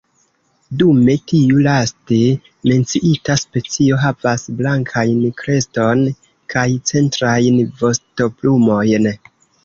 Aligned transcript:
Dume 0.81 1.13
tiu 1.31 1.57
laste 1.65 2.15
menciita 2.69 3.35
specio 3.41 3.99
havas 4.03 4.45
blankajn 4.61 5.19
kreston 5.41 6.01
kaj 6.55 6.63
centrajn 6.93 7.61
vostoplumojn. 7.83 9.07